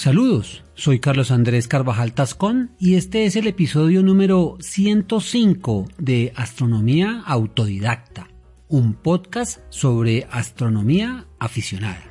Saludos, 0.00 0.64
soy 0.72 0.98
Carlos 0.98 1.30
Andrés 1.30 1.68
Carvajal 1.68 2.14
Tascón 2.14 2.70
y 2.78 2.94
este 2.94 3.26
es 3.26 3.36
el 3.36 3.46
episodio 3.46 4.02
número 4.02 4.56
105 4.58 5.88
de 5.98 6.32
Astronomía 6.36 7.22
Autodidacta, 7.26 8.28
un 8.66 8.94
podcast 8.94 9.60
sobre 9.68 10.26
astronomía 10.30 11.26
aficionada. 11.38 12.02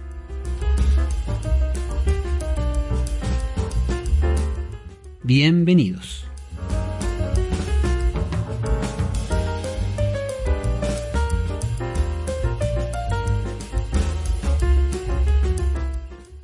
Bienvenidos. 5.24 6.29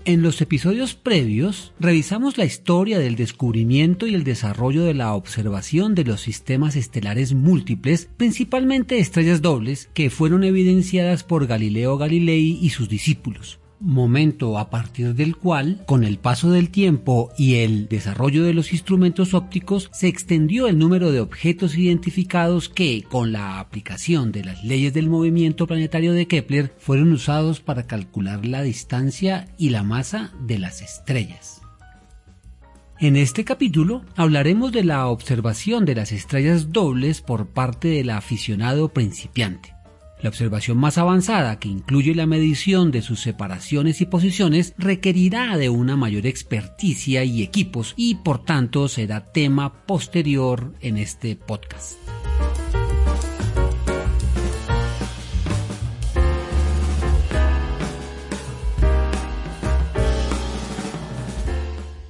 En 0.08 0.22
los 0.22 0.40
episodios 0.40 0.94
previos 0.94 1.74
revisamos 1.80 2.38
la 2.38 2.46
historia 2.46 3.00
del 3.00 3.16
descubrimiento 3.16 4.06
y 4.06 4.14
el 4.14 4.24
desarrollo 4.24 4.84
de 4.84 4.94
la 4.94 5.16
observación 5.16 5.96
de 5.96 6.04
los 6.04 6.22
sistemas 6.22 6.76
estelares 6.76 7.34
múltiples, 7.34 8.08
principalmente 8.16 9.00
estrellas 9.00 9.42
dobles, 9.42 9.90
que 9.96 10.12
fueron 10.12 10.44
evidenciadas 10.44 11.24
por 11.24 11.48
Galileo 11.48 11.98
Galilei 11.98 12.60
y 12.62 12.70
sus 12.70 12.88
discípulos 12.88 13.60
momento 13.80 14.58
a 14.58 14.70
partir 14.70 15.16
del 15.16 15.36
cual, 15.36 15.84
con 15.86 16.04
el 16.04 16.18
paso 16.18 16.52
del 16.52 16.70
tiempo 16.70 17.32
y 17.38 17.56
el 17.56 17.88
desarrollo 17.88 18.44
de 18.44 18.54
los 18.54 18.72
instrumentos 18.72 19.34
ópticos, 19.34 19.90
se 19.94 20.08
extendió 20.08 20.68
el 20.68 20.78
número 20.78 21.12
de 21.12 21.20
objetos 21.20 21.78
identificados 21.78 22.70
que, 22.70 23.04
con 23.04 23.32
la 23.32 23.60
aplicación 23.60 24.32
de 24.32 24.44
las 24.44 24.64
leyes 24.64 24.94
del 24.94 25.10
movimiento 25.10 25.68
planetario 25.68 26.14
de 26.14 26.28
Kepler, 26.28 26.74
fueron 26.78 27.12
usados 27.12 27.60
para 27.60 27.88
calcular 27.88 28.46
la 28.46 28.62
distancia 28.62 29.48
y 29.58 29.70
la 29.70 29.84
masa 29.84 30.32
de 30.42 30.60
las 30.60 30.82
estrellas. 30.82 31.62
En 32.98 33.18
este 33.18 33.44
capítulo 33.44 34.04
hablaremos 34.16 34.72
de 34.72 34.86
la 34.86 35.08
observación 35.08 35.84
de 35.84 35.96
las 35.96 36.14
estrellas 36.14 36.72
dobles 36.72 37.22
por 37.22 37.48
parte 37.48 37.90
del 37.90 38.10
aficionado 38.10 38.94
principiante. 38.94 39.75
La 40.22 40.30
observación 40.30 40.78
más 40.78 40.98
avanzada, 40.98 41.60
que 41.60 41.68
incluye 41.68 42.16
la 42.16 42.26
medición 42.26 42.92
de 42.92 43.02
sus 43.02 43.20
separaciones 43.20 44.02
y 44.02 44.06
posiciones, 44.06 44.74
requerirá 44.78 45.58
de 45.58 45.70
una 45.70 45.98
mayor 45.98 46.26
experticia 46.26 47.24
y 47.24 47.44
equipos 47.44 47.94
y 47.98 48.16
por 48.16 48.44
tanto 48.44 48.88
será 48.88 49.32
tema 49.32 49.86
posterior 49.86 50.74
en 50.80 50.98
este 50.98 51.36
podcast. 51.36 51.98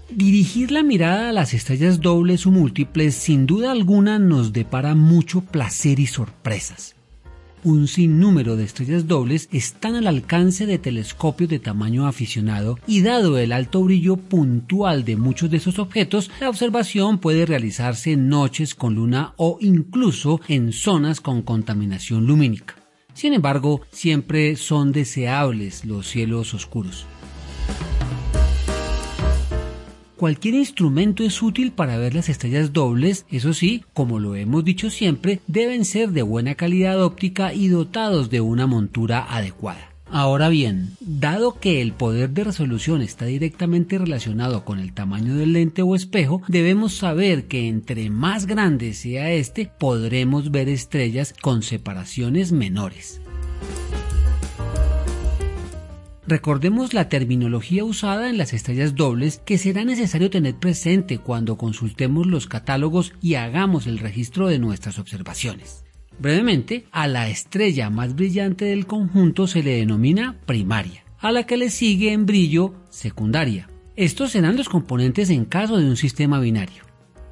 Dirigir 0.09 0.71
la 0.71 0.83
mirada 0.83 1.29
a 1.29 1.33
las 1.33 1.53
estrellas 1.53 1.99
dobles 1.99 2.45
o 2.45 2.51
múltiples 2.51 3.15
sin 3.15 3.45
duda 3.45 3.71
alguna 3.71 4.19
nos 4.19 4.53
depara 4.53 4.95
mucho 4.95 5.41
placer 5.41 5.99
y 5.99 6.07
sorpresas 6.07 6.95
un 7.65 7.87
sinnúmero 7.87 8.55
de 8.55 8.63
estrellas 8.63 9.07
dobles 9.07 9.49
están 9.51 9.95
al 9.95 10.05
alcance 10.07 10.67
de 10.67 10.77
telescopios 10.77 11.49
de 11.49 11.59
tamaño 11.59 12.07
aficionado 12.07 12.79
y 12.87 13.01
dado 13.01 13.39
el 13.39 13.51
alto 13.51 13.83
brillo 13.83 14.17
puntual 14.17 15.03
de 15.03 15.17
muchos 15.17 15.49
de 15.49 15.57
esos 15.57 15.79
objetos, 15.79 16.29
la 16.39 16.49
observación 16.49 17.17
puede 17.17 17.45
realizarse 17.45 18.11
en 18.11 18.29
noches 18.29 18.75
con 18.75 18.93
luna 18.93 19.33
o 19.37 19.57
incluso 19.61 20.39
en 20.47 20.71
zonas 20.71 21.19
con 21.19 21.41
contaminación 21.41 22.27
lumínica. 22.27 22.75
Sin 23.15 23.33
embargo, 23.33 23.81
siempre 23.91 24.55
son 24.57 24.91
deseables 24.91 25.85
los 25.85 26.07
cielos 26.07 26.53
oscuros. 26.53 27.07
Cualquier 30.17 30.53
instrumento 30.55 31.23
es 31.23 31.41
útil 31.41 31.73
para 31.73 31.97
ver 31.97 32.15
las 32.15 32.29
estrellas 32.29 32.71
dobles, 32.71 33.25
eso 33.29 33.53
sí, 33.53 33.83
como 33.93 34.19
lo 34.19 34.35
hemos 34.35 34.63
dicho 34.63 34.89
siempre, 34.89 35.41
deben 35.47 35.83
ser 35.83 36.11
de 36.11 36.21
buena 36.21 36.55
calidad 36.55 37.03
óptica 37.03 37.53
y 37.53 37.67
dotados 37.67 38.29
de 38.29 38.39
una 38.39 38.65
montura 38.65 39.25
adecuada. 39.29 39.91
Ahora 40.09 40.47
bien, 40.47 40.91
dado 41.01 41.59
que 41.59 41.81
el 41.81 41.91
poder 41.91 42.29
de 42.29 42.45
resolución 42.45 43.01
está 43.01 43.25
directamente 43.25 43.97
relacionado 43.97 44.63
con 44.63 44.79
el 44.79 44.93
tamaño 44.93 45.35
del 45.35 45.51
lente 45.51 45.81
o 45.81 45.95
espejo, 45.95 46.41
debemos 46.47 46.93
saber 46.93 47.47
que 47.47 47.67
entre 47.67 48.09
más 48.09 48.45
grande 48.45 48.93
sea 48.93 49.33
este, 49.33 49.69
podremos 49.79 50.51
ver 50.51 50.69
estrellas 50.69 51.33
con 51.41 51.61
separaciones 51.61 52.53
menores. 52.53 53.19
Recordemos 56.27 56.95
la 56.95 57.07
terminología 57.07 57.83
usada 57.83 58.29
en 58.29 58.39
las 58.39 58.51
estrellas 58.53 58.95
dobles 58.95 59.41
que 59.45 59.59
será 59.59 59.85
necesario 59.85 60.31
tener 60.31 60.55
presente 60.55 61.19
cuando 61.19 61.55
consultemos 61.55 62.25
los 62.25 62.47
catálogos 62.47 63.13
y 63.21 63.35
hagamos 63.35 63.85
el 63.85 63.99
registro 63.99 64.47
de 64.47 64.57
nuestras 64.57 64.97
observaciones. 64.97 65.83
Brevemente, 66.17 66.87
a 66.91 67.07
la 67.07 67.29
estrella 67.29 67.91
más 67.91 68.15
brillante 68.15 68.65
del 68.65 68.87
conjunto 68.87 69.45
se 69.45 69.61
le 69.61 69.77
denomina 69.77 70.39
primaria, 70.47 71.03
a 71.19 71.31
la 71.31 71.43
que 71.43 71.57
le 71.57 71.69
sigue 71.69 72.11
en 72.11 72.25
brillo 72.25 72.73
secundaria. 72.89 73.69
Estos 73.95 74.31
serán 74.31 74.57
los 74.57 74.67
componentes 74.67 75.29
en 75.29 75.45
caso 75.45 75.77
de 75.77 75.85
un 75.85 75.95
sistema 75.95 76.39
binario. 76.39 76.83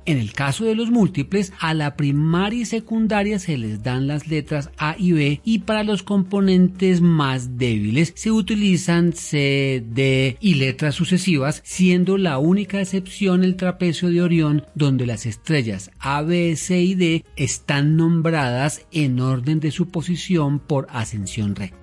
En 0.05 0.17
el 0.17 0.33
caso 0.33 0.65
de 0.65 0.75
los 0.75 0.91
múltiples, 0.91 1.53
a 1.59 1.73
la 1.73 1.95
primaria 1.95 2.61
y 2.61 2.65
secundaria 2.65 3.39
se 3.39 3.57
les 3.57 3.83
dan 3.83 4.07
las 4.07 4.27
letras 4.27 4.69
A 4.77 4.95
y 4.97 5.13
B 5.13 5.41
y 5.45 5.59
para 5.59 5.83
los 5.83 6.03
componentes 6.03 6.99
más 6.99 7.57
débiles 7.57 8.11
se 8.15 8.31
utilizan 8.31 9.13
C, 9.13 9.83
D 9.87 10.37
y 10.41 10.55
letras 10.55 10.95
sucesivas, 10.95 11.61
siendo 11.63 12.17
la 12.17 12.37
única 12.37 12.81
excepción 12.81 13.45
el 13.45 13.55
trapecio 13.55 14.09
de 14.09 14.21
Orión 14.21 14.65
donde 14.75 15.05
las 15.05 15.25
estrellas 15.25 15.89
A, 15.99 16.21
B, 16.21 16.55
C 16.57 16.81
y 16.81 16.95
D 16.95 17.25
están 17.37 17.95
nombradas 17.95 18.85
en 18.91 19.21
orden 19.21 19.61
de 19.61 19.71
su 19.71 19.87
posición 19.87 20.59
por 20.59 20.87
ascensión 20.89 21.55
recta. 21.55 21.82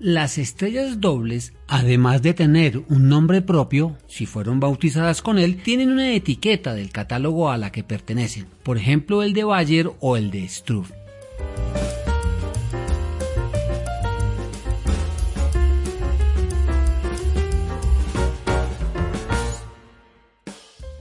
Las 0.00 0.38
estrellas 0.38 0.98
dobles, 0.98 1.52
además 1.68 2.22
de 2.22 2.32
tener 2.32 2.82
un 2.88 3.10
nombre 3.10 3.42
propio, 3.42 3.98
si 4.06 4.24
fueron 4.24 4.58
bautizadas 4.58 5.20
con 5.20 5.38
él, 5.38 5.62
tienen 5.62 5.90
una 5.90 6.14
etiqueta 6.14 6.72
del 6.72 6.90
catálogo 6.90 7.50
a 7.50 7.58
la 7.58 7.70
que 7.70 7.84
pertenecen, 7.84 8.46
por 8.62 8.78
ejemplo 8.78 9.22
el 9.22 9.34
de 9.34 9.44
Bayer 9.44 9.90
o 10.00 10.16
el 10.16 10.30
de 10.30 10.48
Struve. 10.48 10.99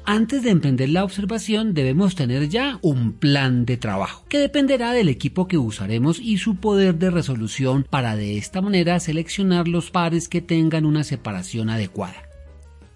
Antes 0.10 0.42
de 0.42 0.50
emprender 0.50 0.90
la 0.90 1.04
observación 1.04 1.76
debemos 1.76 2.16
tener 2.16 2.50
ya 2.50 2.80
un 2.82 3.14
plan 3.14 3.68
de 3.68 3.78
trabajo, 3.78 4.26
que 4.28 4.40
dependerá 4.40 4.92
del 4.92 5.08
equipo 5.08 5.48
que 5.48 5.60
usaremos 5.60 6.20
y 6.20 6.40
su 6.40 6.56
poder 6.56 6.96
de 6.96 7.12
resolución 7.12 7.86
para 7.88 8.16
de 8.16 8.36
esta 8.36 8.60
manera 8.60 9.00
seleccionar 9.00 9.68
los 9.68 9.92
pares 9.92 10.28
que 10.28 10.42
tengan 10.42 10.88
una 10.88 11.04
separación 11.04 11.70
adecuada. 11.70 12.24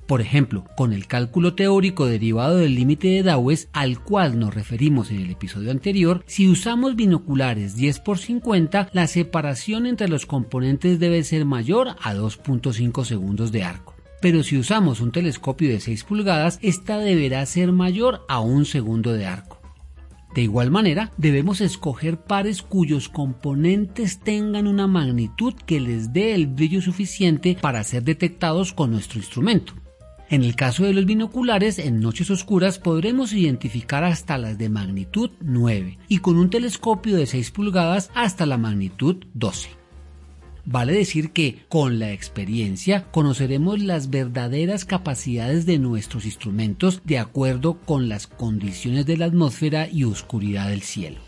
Por 0.08 0.22
ejemplo, 0.22 0.66
con 0.76 0.92
el 0.92 1.06
cálculo 1.06 1.54
teórico 1.54 2.08
derivado 2.08 2.58
del 2.58 2.74
límite 2.74 3.10
de 3.10 3.22
Dawes 3.22 3.70
al 3.74 4.00
cual 4.00 4.40
nos 4.40 4.56
referimos 4.56 5.12
en 5.12 5.18
el 5.22 5.30
episodio 5.30 5.70
anterior, 5.70 6.24
si 6.26 6.48
usamos 6.48 6.96
binoculares 6.96 7.76
10 7.76 7.98
x 8.08 8.22
50, 8.22 8.90
la 8.92 9.06
separación 9.06 9.86
entre 9.86 10.08
los 10.08 10.26
componentes 10.26 11.00
debe 11.00 11.24
ser 11.24 11.46
mayor 11.46 11.90
a 12.02 12.16
2.5 12.16 13.06
segundos 13.06 13.52
de 13.52 13.64
arco 13.66 13.94
pero 14.24 14.42
si 14.42 14.58
usamos 14.58 15.02
un 15.02 15.12
telescopio 15.12 15.68
de 15.68 15.82
6 15.82 16.06
pulgadas, 16.06 16.58
esta 16.62 16.98
deberá 16.98 17.46
ser 17.46 17.74
mayor 17.74 18.24
a 18.30 18.40
un 18.40 18.64
segundo 18.64 19.12
de 19.12 19.26
arco. 19.26 19.60
De 20.34 20.42
igual 20.42 20.72
manera, 20.72 21.12
debemos 21.18 21.60
escoger 21.60 22.22
pares 22.22 22.62
cuyos 22.62 23.10
componentes 23.10 24.22
tengan 24.22 24.68
una 24.68 24.88
magnitud 24.88 25.54
que 25.66 25.82
les 25.82 26.14
dé 26.14 26.36
el 26.36 26.48
brillo 26.48 26.82
suficiente 26.82 27.58
para 27.60 27.84
ser 27.84 28.04
detectados 28.04 28.72
con 28.72 28.92
nuestro 28.92 29.20
instrumento. 29.20 29.74
En 30.30 30.46
el 30.46 30.56
caso 30.56 30.86
de 30.86 30.94
los 30.94 31.06
binoculares, 31.06 31.78
en 31.78 32.00
noches 32.00 32.32
oscuras 32.32 32.80
podremos 32.80 33.34
identificar 33.34 34.06
hasta 34.06 34.38
las 34.38 34.58
de 34.58 34.70
magnitud 34.70 35.32
9 35.42 35.98
y 36.08 36.20
con 36.20 36.38
un 36.38 36.50
telescopio 36.50 37.18
de 37.18 37.26
6 37.26 37.52
pulgadas 37.52 38.10
hasta 38.16 38.46
la 38.46 38.58
magnitud 38.58 39.18
12. 39.34 39.83
Vale 40.66 40.94
decir 40.94 41.32
que 41.32 41.60
con 41.68 42.00
la 42.00 42.12
experiencia 42.12 43.06
conoceremos 43.12 43.82
las 43.82 44.10
verdaderas 44.10 44.86
capacidades 44.86 45.66
de 45.66 45.78
nuestros 45.78 46.26
instrumentos 46.26 47.02
de 47.04 47.20
acuerdo 47.20 47.80
con 47.86 48.08
las 48.08 48.28
condiciones 48.28 49.06
de 49.06 49.18
la 49.18 49.26
atmósfera 49.26 49.90
y 49.90 50.06
oscuridad 50.06 50.70
del 50.70 50.82
cielo. 50.82 51.20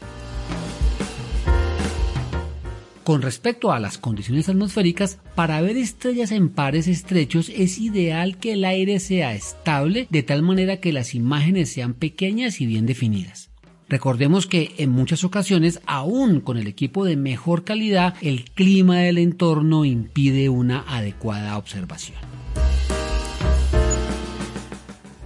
Con 3.04 3.22
respecto 3.22 3.72
a 3.72 3.80
las 3.80 4.00
condiciones 4.00 4.50
atmosféricas, 4.50 5.20
para 5.36 5.62
ver 5.62 5.78
estrellas 5.78 6.32
en 6.32 6.50
pares 6.50 6.88
estrechos 6.88 7.50
es 7.50 7.78
ideal 7.78 8.38
que 8.38 8.54
el 8.54 8.66
aire 8.66 9.00
sea 9.00 9.36
estable 9.36 10.08
de 10.10 10.24
tal 10.24 10.42
manera 10.42 10.78
que 10.78 10.92
las 10.92 11.14
imágenes 11.14 11.72
sean 11.72 11.94
pequeñas 11.94 12.62
y 12.62 12.66
bien 12.66 12.88
definidas. 12.88 13.52
Recordemos 13.96 14.46
que 14.46 14.74
en 14.78 14.90
muchas 14.90 15.24
ocasiones, 15.24 15.80
aún 15.86 16.42
con 16.42 16.58
el 16.58 16.68
equipo 16.68 17.06
de 17.06 17.16
mejor 17.16 17.64
calidad, 17.64 18.16
el 18.20 18.44
clima 18.44 18.98
del 18.98 19.18
entorno 19.18 19.86
impide 19.86 20.50
una 20.50 20.84
adecuada 20.86 21.58
observación. 21.58 22.18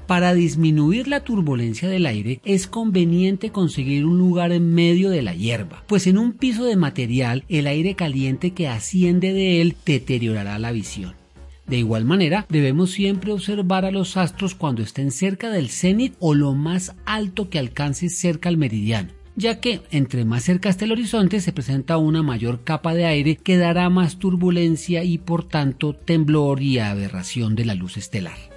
Para 0.05 0.35
disminuir 0.35 1.07
la 1.07 1.23
turbulencia 1.23 1.89
del 1.89 2.05
aire 2.05 2.41
es 2.45 2.67
conveniente 2.67 3.49
conseguir 3.49 4.05
un 4.05 4.19
lugar 4.19 4.51
en 4.51 4.71
medio 4.71 5.09
de 5.09 5.23
la 5.23 5.33
hierba, 5.33 5.83
pues 5.87 6.05
en 6.05 6.19
un 6.19 6.33
piso 6.33 6.63
de 6.63 6.75
material 6.75 7.45
el 7.49 7.65
aire 7.65 7.95
caliente 7.95 8.51
que 8.51 8.67
asciende 8.67 9.33
de 9.33 9.61
él 9.61 9.77
deteriorará 9.83 10.59
la 10.59 10.71
visión. 10.71 11.18
De 11.69 11.77
igual 11.77 12.03
manera, 12.03 12.45
debemos 12.49 12.91
siempre 12.91 13.31
observar 13.31 13.85
a 13.85 13.91
los 13.91 14.17
astros 14.17 14.55
cuando 14.55 14.81
estén 14.81 15.11
cerca 15.11 15.51
del 15.51 15.69
cenit 15.69 16.15
o 16.19 16.33
lo 16.33 16.53
más 16.53 16.95
alto 17.05 17.49
que 17.49 17.59
alcance 17.59 18.09
cerca 18.09 18.49
al 18.49 18.57
meridiano 18.57 19.19
ya 19.39 19.61
que 19.61 19.81
entre 19.91 20.25
más 20.25 20.43
cerca 20.43 20.69
esté 20.69 20.83
el 20.85 20.91
horizonte 20.91 21.39
se 21.39 21.53
presenta 21.53 21.97
una 21.97 22.21
mayor 22.21 22.63
capa 22.65 22.93
de 22.93 23.05
aire 23.05 23.37
que 23.37 23.57
dará 23.57 23.89
más 23.89 24.17
turbulencia 24.17 25.03
y 25.05 25.17
por 25.17 25.47
tanto 25.47 25.93
temblor 25.93 26.61
y 26.61 26.79
aberración 26.79 27.55
de 27.55 27.63
la 27.63 27.73
luz 27.73 27.95
estelar. 27.95 28.48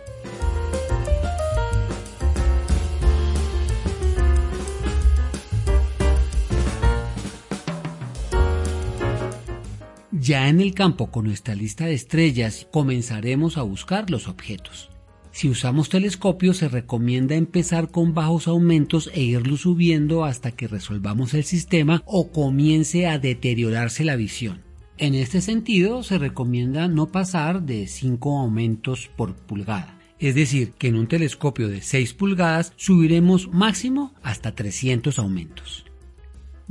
Ya 10.23 10.49
en 10.49 10.61
el 10.61 10.73
campo 10.73 11.11
con 11.11 11.25
nuestra 11.25 11.57
lista 11.57 11.87
de 11.87 11.95
estrellas 11.95 12.69
comenzaremos 12.71 13.57
a 13.57 13.63
buscar 13.63 14.09
los 14.09 14.29
objetos. 14.29 14.89
Si 15.33 15.49
usamos 15.49 15.89
telescopios 15.89 16.59
se 16.59 16.69
recomienda 16.69 17.35
empezar 17.35 17.91
con 17.91 18.15
bajos 18.15 18.47
aumentos 18.47 19.11
e 19.15 19.23
irlo 19.23 19.57
subiendo 19.57 20.25
hasta 20.25 20.53
que 20.53 20.69
resolvamos 20.69 21.35
el 21.35 21.43
sistema 21.43 22.05
o 22.07 22.31
comience 22.31 23.09
a 23.09 23.19
deteriorarse 23.19 24.05
la 24.05 24.15
visión. 24.15 24.63
En 24.97 25.17
este 25.17 25.41
sentido 25.41 26.05
se 26.05 26.19
recomienda 26.19 26.87
no 26.87 27.09
pasar 27.11 27.63
de 27.63 27.89
5 27.89 28.39
aumentos 28.39 29.11
por 29.17 29.35
pulgada. 29.35 29.99
Es 30.21 30.37
decir, 30.37 30.71
que 30.79 30.87
en 30.87 30.99
un 30.99 31.09
telescopio 31.09 31.69
de 31.69 31.81
6 31.81 32.15
pulgadas 32.15 32.75
subiremos 32.77 33.53
máximo 33.53 34.15
hasta 34.23 34.55
300 34.55 35.19
aumentos. 35.19 35.85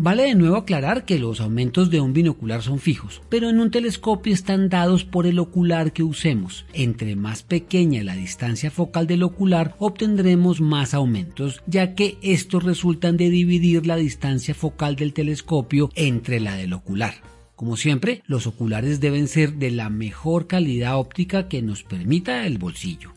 Vale 0.03 0.23
de 0.23 0.33
nuevo 0.33 0.55
aclarar 0.55 1.05
que 1.05 1.19
los 1.19 1.41
aumentos 1.41 1.91
de 1.91 2.01
un 2.01 2.11
binocular 2.11 2.63
son 2.63 2.79
fijos, 2.79 3.21
pero 3.29 3.49
en 3.49 3.59
un 3.59 3.69
telescopio 3.69 4.33
están 4.33 4.67
dados 4.67 5.05
por 5.05 5.27
el 5.27 5.37
ocular 5.37 5.93
que 5.93 6.01
usemos. 6.01 6.65
Entre 6.73 7.15
más 7.15 7.43
pequeña 7.43 8.03
la 8.03 8.15
distancia 8.15 8.71
focal 8.71 9.05
del 9.05 9.21
ocular, 9.21 9.75
obtendremos 9.77 10.59
más 10.59 10.95
aumentos, 10.95 11.61
ya 11.67 11.93
que 11.93 12.17
estos 12.23 12.63
resultan 12.63 13.15
de 13.15 13.29
dividir 13.29 13.85
la 13.85 13.95
distancia 13.95 14.55
focal 14.55 14.95
del 14.95 15.13
telescopio 15.13 15.91
entre 15.93 16.39
la 16.39 16.55
del 16.55 16.73
ocular. 16.73 17.13
Como 17.55 17.77
siempre, 17.77 18.23
los 18.25 18.47
oculares 18.47 19.01
deben 19.01 19.27
ser 19.27 19.53
de 19.53 19.69
la 19.69 19.91
mejor 19.91 20.47
calidad 20.47 20.97
óptica 20.97 21.47
que 21.47 21.61
nos 21.61 21.83
permita 21.83 22.47
el 22.47 22.57
bolsillo. 22.57 23.11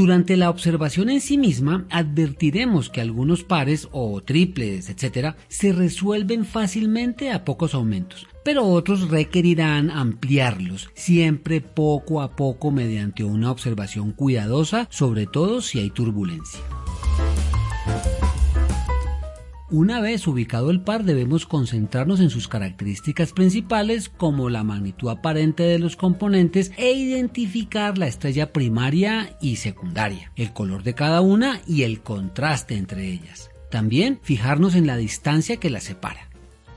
Durante 0.00 0.38
la 0.38 0.48
observación 0.48 1.10
en 1.10 1.20
sí 1.20 1.36
misma 1.36 1.84
advertiremos 1.90 2.88
que 2.88 3.02
algunos 3.02 3.44
pares 3.44 3.86
o 3.92 4.22
triples, 4.22 4.88
etc., 4.88 5.34
se 5.48 5.74
resuelven 5.74 6.46
fácilmente 6.46 7.30
a 7.30 7.44
pocos 7.44 7.74
aumentos, 7.74 8.26
pero 8.42 8.64
otros 8.64 9.10
requerirán 9.10 9.90
ampliarlos, 9.90 10.88
siempre 10.94 11.60
poco 11.60 12.22
a 12.22 12.34
poco 12.34 12.70
mediante 12.70 13.24
una 13.24 13.50
observación 13.50 14.12
cuidadosa, 14.12 14.88
sobre 14.90 15.26
todo 15.26 15.60
si 15.60 15.80
hay 15.80 15.90
turbulencia. 15.90 16.60
Una 19.72 20.00
vez 20.00 20.26
ubicado 20.26 20.72
el 20.72 20.80
par 20.80 21.04
debemos 21.04 21.46
concentrarnos 21.46 22.18
en 22.18 22.30
sus 22.30 22.48
características 22.48 23.32
principales 23.32 24.08
como 24.08 24.50
la 24.50 24.64
magnitud 24.64 25.10
aparente 25.10 25.62
de 25.62 25.78
los 25.78 25.94
componentes 25.94 26.72
e 26.76 26.90
identificar 26.90 27.96
la 27.96 28.08
estrella 28.08 28.52
primaria 28.52 29.36
y 29.40 29.56
secundaria, 29.56 30.32
el 30.34 30.52
color 30.52 30.82
de 30.82 30.94
cada 30.94 31.20
una 31.20 31.60
y 31.68 31.84
el 31.84 32.00
contraste 32.00 32.74
entre 32.74 33.12
ellas. 33.12 33.52
También 33.70 34.18
fijarnos 34.22 34.74
en 34.74 34.88
la 34.88 34.96
distancia 34.96 35.58
que 35.58 35.70
las 35.70 35.84
separa. 35.84 36.28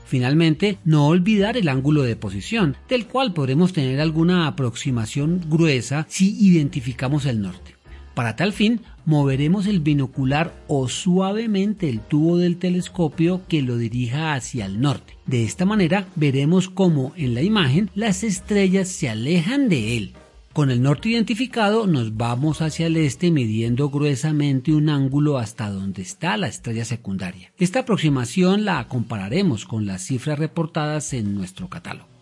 Finalmente, 0.04 0.78
no 0.84 1.08
olvidar 1.08 1.56
el 1.56 1.68
ángulo 1.68 2.04
de 2.04 2.14
posición, 2.14 2.76
del 2.88 3.08
cual 3.08 3.34
podremos 3.34 3.72
tener 3.72 4.00
alguna 4.00 4.46
aproximación 4.46 5.40
gruesa 5.48 6.06
si 6.08 6.36
identificamos 6.38 7.26
el 7.26 7.40
norte. 7.40 7.73
Para 8.14 8.36
tal 8.36 8.52
fin, 8.52 8.80
moveremos 9.04 9.66
el 9.66 9.80
binocular 9.80 10.54
o 10.68 10.88
suavemente 10.88 11.88
el 11.88 12.00
tubo 12.00 12.38
del 12.38 12.58
telescopio 12.58 13.42
que 13.48 13.60
lo 13.60 13.76
dirija 13.76 14.34
hacia 14.34 14.66
el 14.66 14.80
norte. 14.80 15.18
De 15.26 15.44
esta 15.44 15.64
manera 15.64 16.06
veremos 16.14 16.68
cómo 16.68 17.12
en 17.16 17.34
la 17.34 17.42
imagen 17.42 17.90
las 17.94 18.22
estrellas 18.22 18.88
se 18.88 19.08
alejan 19.08 19.68
de 19.68 19.96
él. 19.96 20.12
Con 20.52 20.70
el 20.70 20.80
norte 20.82 21.08
identificado 21.08 21.88
nos 21.88 22.16
vamos 22.16 22.62
hacia 22.62 22.86
el 22.86 22.96
este 22.96 23.32
midiendo 23.32 23.90
gruesamente 23.90 24.72
un 24.72 24.88
ángulo 24.88 25.38
hasta 25.38 25.68
donde 25.68 26.02
está 26.02 26.36
la 26.36 26.46
estrella 26.46 26.84
secundaria. 26.84 27.52
Esta 27.58 27.80
aproximación 27.80 28.64
la 28.64 28.86
compararemos 28.86 29.64
con 29.64 29.84
las 29.84 30.02
cifras 30.02 30.38
reportadas 30.38 31.12
en 31.12 31.34
nuestro 31.34 31.68
catálogo. 31.68 32.13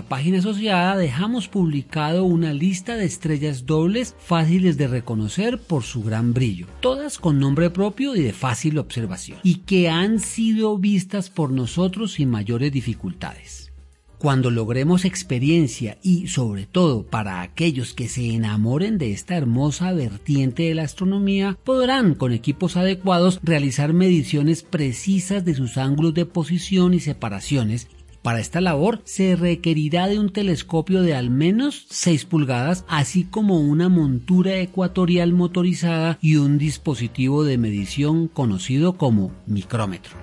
La 0.00 0.08
página 0.08 0.38
asociada 0.38 0.96
dejamos 0.96 1.48
publicado 1.48 2.24
una 2.24 2.54
lista 2.54 2.96
de 2.96 3.04
estrellas 3.04 3.66
dobles 3.66 4.16
fáciles 4.18 4.78
de 4.78 4.88
reconocer 4.88 5.60
por 5.60 5.82
su 5.82 6.02
gran 6.02 6.32
brillo, 6.32 6.66
todas 6.80 7.18
con 7.18 7.38
nombre 7.38 7.68
propio 7.68 8.16
y 8.16 8.22
de 8.22 8.32
fácil 8.32 8.78
observación, 8.78 9.38
y 9.42 9.56
que 9.56 9.90
han 9.90 10.18
sido 10.18 10.78
vistas 10.78 11.28
por 11.28 11.50
nosotros 11.50 12.12
sin 12.12 12.30
mayores 12.30 12.72
dificultades. 12.72 13.72
Cuando 14.16 14.50
logremos 14.50 15.04
experiencia 15.04 15.98
y 16.02 16.28
sobre 16.28 16.64
todo 16.64 17.04
para 17.04 17.42
aquellos 17.42 17.92
que 17.92 18.08
se 18.08 18.30
enamoren 18.30 18.96
de 18.96 19.12
esta 19.12 19.36
hermosa 19.36 19.92
vertiente 19.92 20.62
de 20.62 20.74
la 20.74 20.84
astronomía, 20.84 21.58
podrán 21.62 22.14
con 22.14 22.32
equipos 22.32 22.78
adecuados 22.78 23.38
realizar 23.42 23.92
mediciones 23.92 24.62
precisas 24.62 25.44
de 25.44 25.54
sus 25.54 25.76
ángulos 25.76 26.14
de 26.14 26.24
posición 26.24 26.94
y 26.94 27.00
separaciones 27.00 27.88
para 28.22 28.40
esta 28.40 28.60
labor 28.60 29.00
se 29.04 29.36
requerirá 29.36 30.06
de 30.08 30.18
un 30.18 30.30
telescopio 30.30 31.02
de 31.02 31.14
al 31.14 31.30
menos 31.30 31.86
6 31.90 32.24
pulgadas, 32.26 32.84
así 32.88 33.24
como 33.24 33.60
una 33.60 33.88
montura 33.88 34.56
ecuatorial 34.56 35.32
motorizada 35.32 36.18
y 36.20 36.36
un 36.36 36.58
dispositivo 36.58 37.44
de 37.44 37.58
medición 37.58 38.28
conocido 38.28 38.94
como 38.94 39.32
micrómetro. 39.46 40.16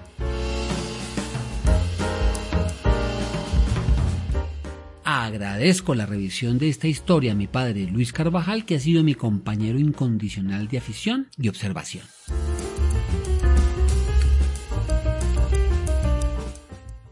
Agradezco 5.03 5.95
la 5.95 6.05
revisión 6.05 6.57
de 6.57 6.69
esta 6.69 6.87
historia 6.87 7.33
a 7.33 7.35
mi 7.35 7.47
padre 7.47 7.85
Luis 7.85 8.13
Carvajal, 8.13 8.65
que 8.65 8.75
ha 8.75 8.79
sido 8.79 9.03
mi 9.03 9.13
compañero 9.13 9.79
incondicional 9.79 10.67
de 10.67 10.77
afición 10.77 11.27
y 11.37 11.49
observación. 11.49 12.05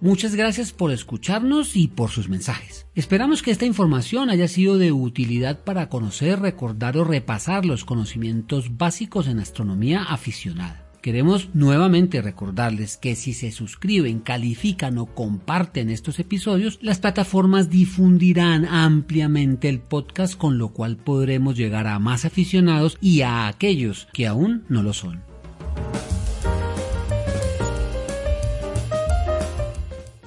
Muchas 0.06 0.36
gracias 0.36 0.72
por 0.72 0.92
escucharnos 0.92 1.76
y 1.76 1.88
por 1.88 2.12
sus 2.12 2.30
mensajes. 2.30 2.86
Esperamos 2.94 3.42
que 3.42 3.50
esta 3.50 3.66
información 3.66 4.30
haya 4.30 4.48
sido 4.48 4.78
de 4.78 4.92
utilidad 4.92 5.64
para 5.64 5.90
conocer, 5.90 6.42
recordar 6.42 6.96
o 6.96 7.04
repasar 7.04 7.66
los 7.66 7.86
conocimientos 7.86 8.78
básicos 8.78 9.28
en 9.28 9.40
astronomía 9.40 10.04
aficionada. 10.04 10.86
Queremos 11.02 11.50
nuevamente 11.56 12.22
recordarles 12.22 12.98
que 12.98 13.16
si 13.16 13.34
se 13.34 13.52
suscriben, 13.52 14.20
califican 14.20 15.00
o 15.00 15.08
comparten 15.08 15.90
estos 15.90 16.20
episodios, 16.20 16.78
las 16.84 17.00
plataformas 17.00 17.72
difundirán 17.72 18.66
ampliamente 18.66 19.70
el 19.70 19.80
podcast 19.80 20.38
con 20.38 20.60
lo 20.60 20.70
cual 20.70 20.98
podremos 20.98 21.58
llegar 21.58 21.88
a 21.88 21.98
más 21.98 22.26
aficionados 22.26 22.96
y 23.02 23.22
a 23.22 23.48
aquellos 23.48 24.08
que 24.14 24.28
aún 24.28 24.66
no 24.70 24.84
lo 24.84 24.94
son. 24.94 25.35